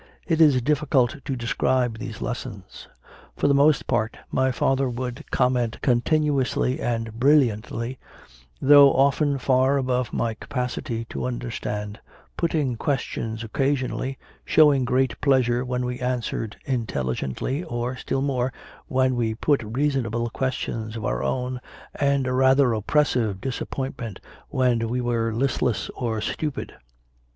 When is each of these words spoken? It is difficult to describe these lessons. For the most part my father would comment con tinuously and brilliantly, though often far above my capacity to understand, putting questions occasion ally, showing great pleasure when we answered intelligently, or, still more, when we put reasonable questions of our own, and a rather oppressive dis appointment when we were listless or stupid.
It 0.25 0.41
is 0.41 0.63
difficult 0.63 1.17
to 1.25 1.35
describe 1.35 1.99
these 1.99 2.21
lessons. 2.23 2.87
For 3.37 3.47
the 3.47 3.53
most 3.53 3.85
part 3.85 4.17
my 4.31 4.51
father 4.51 4.89
would 4.89 5.23
comment 5.29 5.79
con 5.83 6.01
tinuously 6.01 6.79
and 6.79 7.13
brilliantly, 7.19 7.99
though 8.59 8.91
often 8.95 9.37
far 9.37 9.77
above 9.77 10.11
my 10.11 10.33
capacity 10.33 11.05
to 11.11 11.25
understand, 11.25 11.99
putting 12.35 12.77
questions 12.77 13.43
occasion 13.43 13.91
ally, 13.91 14.17
showing 14.43 14.85
great 14.85 15.21
pleasure 15.21 15.63
when 15.63 15.85
we 15.85 15.99
answered 15.99 16.57
intelligently, 16.65 17.63
or, 17.63 17.95
still 17.95 18.23
more, 18.23 18.51
when 18.87 19.15
we 19.15 19.35
put 19.35 19.61
reasonable 19.63 20.31
questions 20.31 20.95
of 20.97 21.05
our 21.05 21.21
own, 21.21 21.61
and 21.93 22.25
a 22.25 22.33
rather 22.33 22.73
oppressive 22.73 23.39
dis 23.39 23.61
appointment 23.61 24.19
when 24.49 24.89
we 24.89 24.99
were 24.99 25.31
listless 25.31 25.91
or 25.91 26.19
stupid. 26.21 26.73